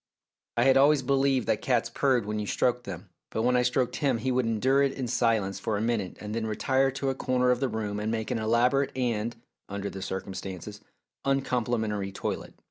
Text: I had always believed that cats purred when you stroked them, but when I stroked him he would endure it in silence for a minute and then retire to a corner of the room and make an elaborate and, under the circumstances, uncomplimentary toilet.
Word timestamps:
I 0.57 0.63
had 0.63 0.77
always 0.77 1.03
believed 1.03 1.45
that 1.45 1.61
cats 1.61 1.87
purred 1.91 2.25
when 2.25 2.39
you 2.39 2.47
stroked 2.47 2.85
them, 2.85 3.11
but 3.29 3.43
when 3.43 3.55
I 3.55 3.61
stroked 3.61 3.97
him 3.97 4.17
he 4.17 4.31
would 4.31 4.47
endure 4.47 4.81
it 4.81 4.93
in 4.93 5.07
silence 5.07 5.59
for 5.59 5.77
a 5.77 5.81
minute 5.81 6.17
and 6.19 6.33
then 6.33 6.47
retire 6.47 6.89
to 6.89 7.11
a 7.11 7.13
corner 7.15 7.51
of 7.51 7.59
the 7.59 7.69
room 7.69 7.99
and 7.99 8.09
make 8.11 8.31
an 8.31 8.39
elaborate 8.39 8.91
and, 8.95 9.35
under 9.69 9.91
the 9.91 10.01
circumstances, 10.01 10.81
uncomplimentary 11.23 12.11
toilet. 12.11 12.55